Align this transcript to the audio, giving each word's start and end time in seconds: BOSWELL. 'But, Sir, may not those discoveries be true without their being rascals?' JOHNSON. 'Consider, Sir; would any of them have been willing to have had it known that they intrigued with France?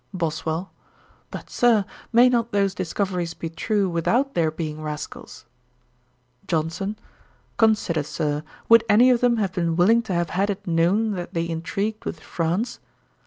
BOSWELL. 0.15 0.71
'But, 1.29 1.51
Sir, 1.51 1.85
may 2.11 2.27
not 2.27 2.51
those 2.51 2.73
discoveries 2.73 3.35
be 3.35 3.51
true 3.51 3.87
without 3.87 4.33
their 4.33 4.49
being 4.49 4.81
rascals?' 4.81 5.45
JOHNSON. 6.47 6.97
'Consider, 7.57 8.01
Sir; 8.01 8.41
would 8.67 8.83
any 8.89 9.11
of 9.11 9.21
them 9.21 9.37
have 9.37 9.53
been 9.53 9.75
willing 9.75 10.01
to 10.01 10.13
have 10.15 10.31
had 10.31 10.49
it 10.49 10.65
known 10.65 11.11
that 11.11 11.35
they 11.35 11.47
intrigued 11.47 12.03
with 12.03 12.19
France? 12.19 12.79